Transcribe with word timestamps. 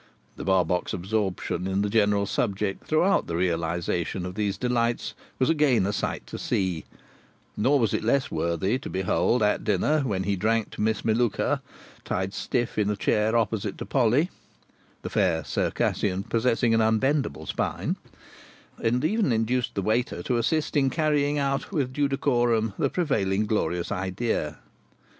The 0.35 0.43
Barbox 0.43 0.93
absorption 0.95 1.67
in 1.67 1.83
the 1.83 1.87
general 1.89 2.25
subject 2.25 2.87
throughout 2.87 3.27
the 3.27 3.35
realisation 3.35 4.25
of 4.25 4.33
these 4.33 4.57
delights 4.57 5.13
was 5.37 5.47
again 5.47 5.85
a 5.85 5.93
sight 5.93 6.25
to 6.25 6.39
see, 6.39 6.85
nor 7.55 7.77
was 7.79 7.93
it 7.93 8.03
less 8.03 8.31
worthy 8.31 8.79
to 8.79 8.89
behold 8.89 9.43
at 9.43 9.63
dinner, 9.63 9.99
when 9.99 10.23
he 10.23 10.35
drank 10.35 10.71
to 10.71 10.81
Miss 10.81 11.03
Melluka, 11.05 11.61
tied 12.03 12.33
stiff 12.33 12.79
in 12.79 12.89
a 12.89 12.95
chair 12.95 13.37
opposite 13.37 13.77
to 13.77 13.85
Polly 13.85 14.31
(the 15.03 15.11
fair 15.11 15.43
Circassian 15.43 16.23
possessing 16.23 16.73
an 16.73 16.81
unbendable 16.81 17.45
spine), 17.45 17.95
and 18.83 19.05
even 19.05 19.31
induced 19.31 19.75
the 19.75 19.83
waiter 19.83 20.23
to 20.23 20.37
assist 20.37 20.75
in 20.75 20.89
carrying 20.89 21.37
out 21.37 21.71
with 21.71 21.93
due 21.93 22.07
decorum 22.07 22.73
the 22.79 22.89
prevailing 22.89 23.45
glorious 23.45 23.91
idea. 23.91 24.57